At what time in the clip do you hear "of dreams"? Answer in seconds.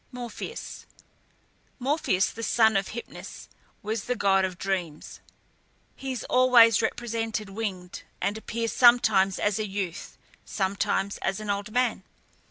4.43-5.19